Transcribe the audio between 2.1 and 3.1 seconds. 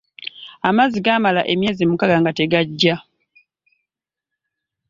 nga tegajja.